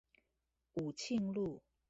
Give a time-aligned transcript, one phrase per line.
[0.73, 1.61] 武慶路